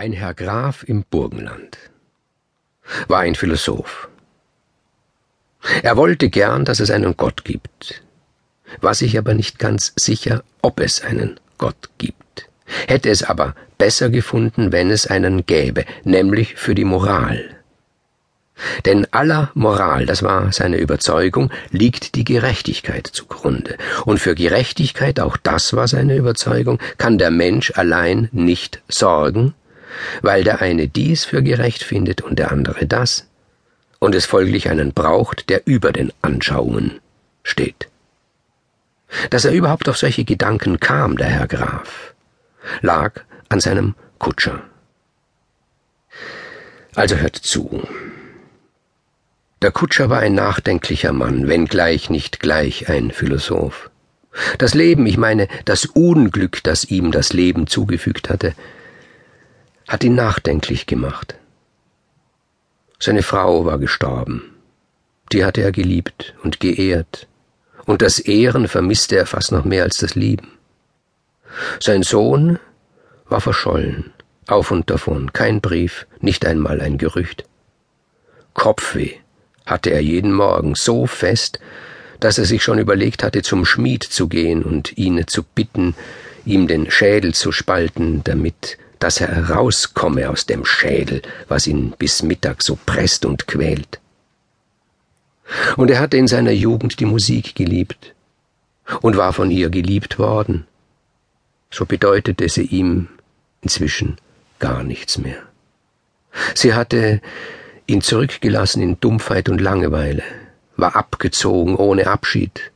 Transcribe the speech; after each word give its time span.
Ein 0.00 0.14
Herr 0.14 0.32
Graf 0.32 0.82
im 0.82 1.04
Burgenland 1.10 1.76
war 3.08 3.20
ein 3.20 3.34
Philosoph. 3.34 4.08
Er 5.82 5.98
wollte 5.98 6.30
gern, 6.30 6.64
dass 6.64 6.80
es 6.80 6.90
einen 6.90 7.18
Gott 7.18 7.44
gibt, 7.44 8.02
war 8.80 8.94
sich 8.94 9.18
aber 9.18 9.34
nicht 9.34 9.58
ganz 9.58 9.92
sicher, 9.96 10.42
ob 10.62 10.80
es 10.80 11.02
einen 11.02 11.38
Gott 11.58 11.90
gibt, 11.98 12.48
hätte 12.88 13.10
es 13.10 13.22
aber 13.22 13.54
besser 13.76 14.08
gefunden, 14.08 14.72
wenn 14.72 14.90
es 14.90 15.06
einen 15.06 15.44
gäbe, 15.44 15.84
nämlich 16.04 16.54
für 16.54 16.74
die 16.74 16.86
Moral. 16.86 17.58
Denn 18.86 19.06
aller 19.10 19.50
Moral, 19.52 20.06
das 20.06 20.22
war 20.22 20.50
seine 20.50 20.78
Überzeugung, 20.78 21.50
liegt 21.72 22.14
die 22.14 22.24
Gerechtigkeit 22.24 23.06
zugrunde. 23.06 23.76
Und 24.06 24.18
für 24.18 24.34
Gerechtigkeit, 24.34 25.20
auch 25.20 25.36
das 25.36 25.74
war 25.74 25.88
seine 25.88 26.16
Überzeugung, 26.16 26.78
kann 26.96 27.18
der 27.18 27.30
Mensch 27.30 27.72
allein 27.76 28.30
nicht 28.32 28.80
sorgen, 28.88 29.54
weil 30.22 30.44
der 30.44 30.60
eine 30.60 30.88
dies 30.88 31.24
für 31.24 31.42
gerecht 31.42 31.82
findet 31.82 32.20
und 32.20 32.38
der 32.38 32.52
andere 32.52 32.86
das, 32.86 33.26
und 33.98 34.14
es 34.14 34.26
folglich 34.26 34.68
einen 34.68 34.92
braucht, 34.92 35.48
der 35.48 35.66
über 35.66 35.92
den 35.92 36.12
Anschauungen 36.22 37.00
steht. 37.42 37.88
Dass 39.30 39.44
er 39.44 39.52
überhaupt 39.52 39.88
auf 39.88 39.98
solche 39.98 40.24
Gedanken 40.24 40.80
kam, 40.80 41.16
der 41.16 41.26
Herr 41.26 41.46
Graf, 41.46 42.14
lag 42.80 43.22
an 43.48 43.60
seinem 43.60 43.94
Kutscher. 44.18 44.62
Also 46.94 47.16
hört 47.16 47.36
zu. 47.36 47.86
Der 49.62 49.72
Kutscher 49.72 50.08
war 50.08 50.20
ein 50.20 50.34
nachdenklicher 50.34 51.12
Mann, 51.12 51.46
wenngleich 51.46 52.08
nicht 52.08 52.40
gleich 52.40 52.88
ein 52.88 53.10
Philosoph. 53.10 53.90
Das 54.58 54.74
Leben, 54.74 55.06
ich 55.06 55.18
meine 55.18 55.48
das 55.64 55.84
Unglück, 55.84 56.62
das 56.62 56.84
ihm 56.84 57.10
das 57.10 57.32
Leben 57.32 57.66
zugefügt 57.66 58.30
hatte, 58.30 58.54
hat 59.90 60.04
ihn 60.04 60.14
nachdenklich 60.14 60.86
gemacht. 60.86 61.34
Seine 63.00 63.24
Frau 63.24 63.64
war 63.64 63.80
gestorben. 63.80 64.54
Die 65.32 65.44
hatte 65.44 65.62
er 65.62 65.72
geliebt 65.72 66.32
und 66.44 66.60
geehrt, 66.60 67.26
und 67.86 68.00
das 68.00 68.20
Ehren 68.20 68.68
vermisste 68.68 69.16
er 69.16 69.26
fast 69.26 69.50
noch 69.50 69.64
mehr 69.64 69.82
als 69.82 69.98
das 69.98 70.14
Lieben. 70.14 70.46
Sein 71.80 72.04
Sohn 72.04 72.60
war 73.28 73.40
verschollen, 73.40 74.12
auf 74.46 74.70
und 74.70 74.90
davon, 74.90 75.32
kein 75.32 75.60
Brief, 75.60 76.06
nicht 76.20 76.46
einmal 76.46 76.80
ein 76.80 76.96
Gerücht. 76.96 77.42
Kopfweh 78.54 79.14
hatte 79.66 79.90
er 79.90 80.00
jeden 80.00 80.32
Morgen 80.32 80.76
so 80.76 81.08
fest, 81.08 81.58
dass 82.20 82.38
er 82.38 82.44
sich 82.44 82.62
schon 82.62 82.78
überlegt 82.78 83.24
hatte, 83.24 83.42
zum 83.42 83.64
Schmied 83.64 84.04
zu 84.04 84.28
gehen 84.28 84.62
und 84.62 84.96
ihn 84.96 85.26
zu 85.26 85.42
bitten, 85.42 85.96
ihm 86.44 86.68
den 86.68 86.92
Schädel 86.92 87.34
zu 87.34 87.50
spalten, 87.50 88.22
damit 88.22 88.78
dass 89.00 89.20
er 89.20 89.34
herauskomme 89.34 90.30
aus 90.30 90.46
dem 90.46 90.64
Schädel, 90.64 91.22
was 91.48 91.66
ihn 91.66 91.94
bis 91.98 92.22
Mittag 92.22 92.62
so 92.62 92.78
presst 92.86 93.24
und 93.24 93.48
quält. 93.48 93.98
Und 95.76 95.90
er 95.90 95.98
hatte 95.98 96.16
in 96.16 96.28
seiner 96.28 96.52
Jugend 96.52 97.00
die 97.00 97.06
Musik 97.06 97.56
geliebt 97.56 98.14
und 99.00 99.16
war 99.16 99.32
von 99.32 99.50
ihr 99.50 99.70
geliebt 99.70 100.18
worden. 100.18 100.66
So 101.70 101.86
bedeutete 101.86 102.48
sie 102.48 102.64
ihm 102.64 103.08
inzwischen 103.62 104.16
gar 104.58 104.82
nichts 104.84 105.18
mehr. 105.18 105.42
Sie 106.54 106.74
hatte 106.74 107.20
ihn 107.86 108.02
zurückgelassen 108.02 108.82
in 108.82 109.00
Dumpfheit 109.00 109.48
und 109.48 109.60
Langeweile, 109.60 110.22
war 110.76 110.94
abgezogen 110.94 111.74
ohne 111.74 112.06
Abschied, 112.06 112.70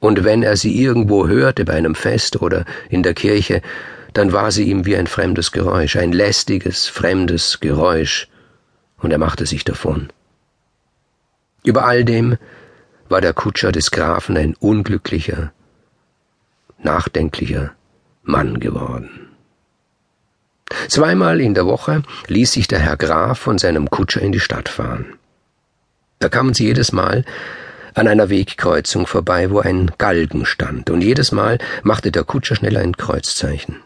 und 0.00 0.22
wenn 0.24 0.42
er 0.42 0.56
sie 0.56 0.80
irgendwo 0.80 1.26
hörte 1.26 1.64
bei 1.64 1.74
einem 1.74 1.94
Fest 1.94 2.40
oder 2.40 2.64
in 2.88 3.02
der 3.02 3.14
Kirche, 3.14 3.62
dann 4.12 4.32
war 4.32 4.50
sie 4.50 4.64
ihm 4.64 4.84
wie 4.86 4.96
ein 4.96 5.06
fremdes 5.06 5.52
Geräusch, 5.52 5.96
ein 5.96 6.12
lästiges, 6.12 6.86
fremdes 6.86 7.60
Geräusch, 7.60 8.28
und 8.98 9.12
er 9.12 9.18
machte 9.18 9.46
sich 9.46 9.64
davon. 9.64 10.08
Über 11.64 11.84
all 11.84 12.04
dem 12.04 12.36
war 13.08 13.20
der 13.20 13.32
Kutscher 13.32 13.72
des 13.72 13.90
Grafen 13.90 14.36
ein 14.36 14.54
unglücklicher, 14.54 15.52
nachdenklicher 16.78 17.72
Mann 18.22 18.60
geworden. 18.60 19.28
Zweimal 20.88 21.40
in 21.40 21.54
der 21.54 21.66
Woche 21.66 22.02
ließ 22.26 22.52
sich 22.52 22.68
der 22.68 22.78
Herr 22.78 22.96
Graf 22.96 23.38
von 23.38 23.58
seinem 23.58 23.88
Kutscher 23.90 24.20
in 24.20 24.32
die 24.32 24.40
Stadt 24.40 24.68
fahren. 24.68 25.14
Da 26.18 26.28
kamen 26.28 26.54
sie 26.54 26.64
jedes 26.64 26.92
Mal 26.92 27.24
an 27.94 28.06
einer 28.06 28.28
Wegkreuzung 28.28 29.06
vorbei, 29.06 29.50
wo 29.50 29.60
ein 29.60 29.90
Galgen 29.98 30.44
stand, 30.44 30.90
und 30.90 31.00
jedes 31.00 31.32
Mal 31.32 31.58
machte 31.82 32.12
der 32.12 32.24
Kutscher 32.24 32.54
schnell 32.54 32.76
ein 32.76 32.96
Kreuzzeichen. 32.96 33.76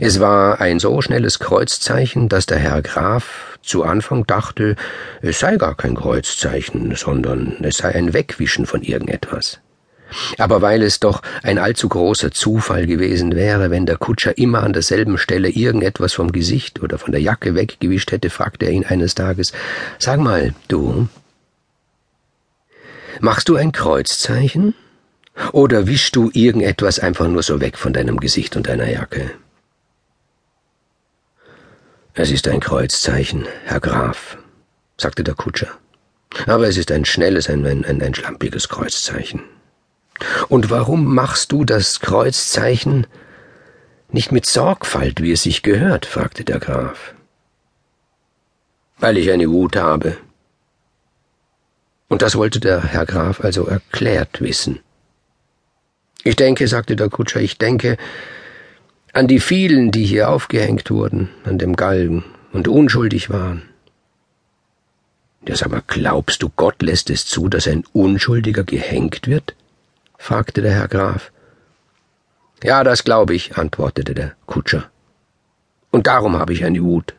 Es 0.00 0.20
war 0.20 0.60
ein 0.60 0.78
so 0.78 1.00
schnelles 1.00 1.38
Kreuzzeichen, 1.38 2.28
dass 2.28 2.46
der 2.46 2.58
Herr 2.58 2.82
Graf 2.82 3.58
zu 3.62 3.82
Anfang 3.82 4.26
dachte, 4.26 4.76
es 5.22 5.40
sei 5.40 5.56
gar 5.56 5.74
kein 5.76 5.94
Kreuzzeichen, 5.94 6.94
sondern 6.96 7.56
es 7.62 7.78
sei 7.78 7.94
ein 7.94 8.12
Wegwischen 8.12 8.66
von 8.66 8.82
irgendetwas. 8.82 9.60
Aber 10.38 10.62
weil 10.62 10.82
es 10.82 11.00
doch 11.00 11.22
ein 11.42 11.58
allzu 11.58 11.88
großer 11.88 12.30
Zufall 12.30 12.86
gewesen 12.86 13.34
wäre, 13.34 13.70
wenn 13.70 13.86
der 13.86 13.96
Kutscher 13.96 14.36
immer 14.38 14.62
an 14.62 14.72
derselben 14.72 15.18
Stelle 15.18 15.48
irgendetwas 15.48 16.12
vom 16.12 16.30
Gesicht 16.30 16.82
oder 16.82 16.98
von 16.98 17.12
der 17.12 17.20
Jacke 17.20 17.54
weggewischt 17.54 18.12
hätte, 18.12 18.30
fragte 18.30 18.66
er 18.66 18.72
ihn 18.72 18.84
eines 18.84 19.14
Tages 19.14 19.52
Sag 19.98 20.20
mal, 20.20 20.54
du, 20.68 21.08
machst 23.20 23.48
du 23.48 23.56
ein 23.56 23.72
Kreuzzeichen? 23.72 24.74
Oder 25.50 25.88
wischst 25.88 26.14
du 26.14 26.30
irgendetwas 26.32 27.00
einfach 27.00 27.26
nur 27.26 27.42
so 27.42 27.60
weg 27.60 27.76
von 27.76 27.92
deinem 27.92 28.20
Gesicht 28.20 28.54
und 28.54 28.68
deiner 28.68 28.88
Jacke? 28.88 29.32
Es 32.16 32.30
ist 32.30 32.46
ein 32.46 32.60
Kreuzzeichen, 32.60 33.44
Herr 33.64 33.80
Graf, 33.80 34.38
sagte 34.96 35.24
der 35.24 35.34
Kutscher. 35.34 35.72
Aber 36.46 36.68
es 36.68 36.76
ist 36.76 36.92
ein 36.92 37.04
schnelles, 37.04 37.50
ein, 37.50 37.66
ein, 37.66 37.84
ein 38.00 38.14
schlampiges 38.14 38.68
Kreuzzeichen. 38.68 39.42
Und 40.48 40.70
warum 40.70 41.12
machst 41.12 41.50
du 41.50 41.64
das 41.64 41.98
Kreuzzeichen 41.98 43.08
nicht 44.12 44.30
mit 44.30 44.46
Sorgfalt, 44.46 45.22
wie 45.22 45.32
es 45.32 45.42
sich 45.42 45.64
gehört? 45.64 46.06
fragte 46.06 46.44
der 46.44 46.60
Graf. 46.60 47.14
Weil 48.98 49.18
ich 49.18 49.32
eine 49.32 49.50
Wut 49.50 49.74
habe. 49.74 50.16
Und 52.08 52.22
das 52.22 52.36
wollte 52.36 52.60
der 52.60 52.84
Herr 52.84 53.06
Graf 53.06 53.40
also 53.40 53.66
erklärt 53.66 54.40
wissen. 54.40 54.78
Ich 56.22 56.36
denke, 56.36 56.68
sagte 56.68 56.94
der 56.94 57.08
Kutscher, 57.08 57.40
ich 57.40 57.58
denke, 57.58 57.96
an 59.14 59.28
die 59.28 59.40
vielen, 59.40 59.92
die 59.92 60.04
hier 60.04 60.28
aufgehängt 60.28 60.90
wurden, 60.90 61.30
an 61.44 61.56
dem 61.56 61.76
Galgen 61.76 62.24
und 62.52 62.66
unschuldig 62.68 63.30
waren. 63.30 63.62
Ja, 65.46 65.56
sag 65.56 65.70
mal, 65.70 65.82
glaubst 65.86 66.42
du, 66.42 66.50
Gott 66.54 66.82
lässt 66.82 67.10
es 67.10 67.24
zu, 67.24 67.48
dass 67.48 67.68
ein 67.68 67.84
Unschuldiger 67.92 68.64
gehängt 68.64 69.28
wird? 69.28 69.54
fragte 70.18 70.62
der 70.62 70.72
Herr 70.72 70.88
Graf. 70.88 71.30
Ja, 72.62 72.82
das 72.82 73.04
glaube 73.04 73.34
ich, 73.34 73.56
antwortete 73.56 74.14
der 74.14 74.32
Kutscher. 74.46 74.90
Und 75.90 76.06
darum 76.06 76.36
habe 76.36 76.52
ich 76.52 76.64
eine 76.64 76.82
Wut. 76.82 77.14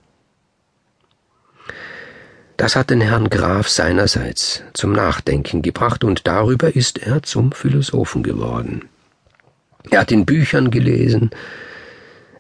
Das 2.58 2.76
hat 2.76 2.90
den 2.90 3.02
Herrn 3.02 3.30
Graf 3.30 3.70
seinerseits 3.70 4.64
zum 4.74 4.92
Nachdenken 4.92 5.62
gebracht, 5.62 6.04
und 6.04 6.28
darüber 6.28 6.76
ist 6.76 6.98
er 6.98 7.24
zum 7.24 7.52
Philosophen 7.52 8.24
geworden. 8.24 8.90
Er 9.92 10.02
hat 10.02 10.12
in 10.12 10.26
Büchern 10.26 10.72
gelesen, 10.72 11.32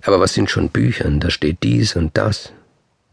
aber 0.06 0.20
was 0.20 0.34
sind 0.34 0.50
schon 0.50 0.70
Büchern? 0.70 1.20
Da 1.20 1.30
steht 1.30 1.64
dies 1.64 1.96
und 1.96 2.18
das. 2.18 2.52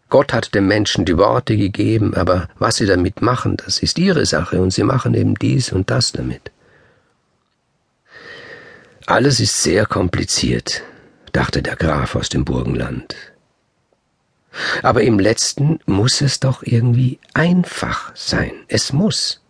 Gott 0.08 0.32
hat 0.32 0.54
dem 0.54 0.66
Menschen 0.66 1.04
die 1.04 1.16
Worte 1.16 1.56
gegeben, 1.56 2.14
aber 2.14 2.48
was 2.58 2.76
sie 2.76 2.86
damit 2.86 3.22
machen, 3.22 3.56
das 3.56 3.78
ist 3.78 3.98
ihre 3.98 4.26
Sache, 4.26 4.60
und 4.60 4.70
sie 4.70 4.82
machen 4.82 5.14
eben 5.14 5.34
dies 5.36 5.72
und 5.72 5.90
das 5.90 6.12
damit. 6.12 6.50
Alles 9.06 9.40
ist 9.40 9.62
sehr 9.62 9.86
kompliziert, 9.86 10.82
dachte 11.32 11.62
der 11.62 11.76
Graf 11.76 12.14
aus 12.14 12.28
dem 12.28 12.44
Burgenland. 12.44 13.16
Aber 14.82 15.02
im 15.02 15.18
letzten 15.18 15.80
muss 15.86 16.20
es 16.20 16.40
doch 16.40 16.62
irgendwie 16.62 17.18
einfach 17.32 18.14
sein. 18.14 18.52
Es 18.68 18.92
muss. 18.92 19.41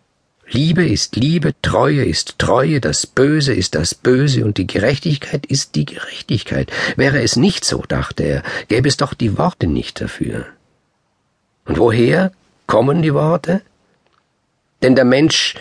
Liebe 0.49 0.85
ist 0.85 1.15
Liebe, 1.15 1.53
Treue 1.61 2.03
ist 2.03 2.37
Treue, 2.37 2.79
das 2.79 3.07
Böse 3.07 3.53
ist 3.53 3.75
das 3.75 3.95
Böse 3.95 4.45
und 4.45 4.57
die 4.57 4.67
Gerechtigkeit 4.67 5.45
ist 5.45 5.75
die 5.75 5.85
Gerechtigkeit. 5.85 6.71
Wäre 6.95 7.21
es 7.21 7.35
nicht 7.35 7.65
so, 7.65 7.83
dachte 7.87 8.23
er, 8.23 8.43
gäbe 8.67 8.87
es 8.87 8.97
doch 8.97 9.13
die 9.13 9.37
Worte 9.37 9.67
nicht 9.67 10.01
dafür. 10.01 10.45
Und 11.65 11.77
woher 11.77 12.31
kommen 12.67 13.01
die 13.01 13.13
Worte? 13.13 13.61
Denn 14.81 14.95
der 14.95 15.05
Mensch 15.05 15.55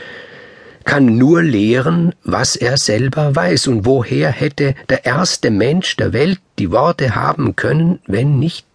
kann 0.84 1.16
nur 1.16 1.42
lehren, 1.42 2.14
was 2.24 2.56
er 2.56 2.76
selber 2.76 3.36
weiß. 3.36 3.68
Und 3.68 3.86
woher 3.86 4.30
hätte 4.30 4.74
der 4.88 5.04
erste 5.04 5.50
Mensch 5.50 5.96
der 5.96 6.12
Welt 6.12 6.40
die 6.58 6.72
Worte 6.72 7.14
haben 7.14 7.54
können, 7.56 8.00
wenn 8.06 8.38
nicht 8.38 8.66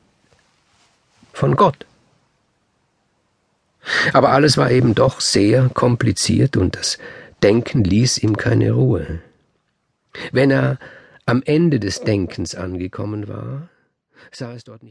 von 1.34 1.56
Gott? 1.56 1.87
Aber 4.14 4.30
alles 4.30 4.58
war 4.58 4.72
eben 4.72 4.96
doch 4.96 5.22
sehr 5.22 5.70
kompliziert 5.74 6.58
und 6.58 6.76
das 6.76 6.98
Denken 7.44 7.84
ließ 7.84 8.18
ihm 8.20 8.38
keine 8.38 8.72
Ruhe. 8.72 9.20
Wenn 10.32 10.52
er 10.52 10.80
am 11.26 11.44
Ende 11.46 11.80
des 11.80 12.02
Denkens 12.02 12.56
angekommen 12.56 13.28
war, 13.28 13.70
sah 14.32 14.54
es 14.54 14.64
dort 14.64 14.82
nicht 14.82 14.86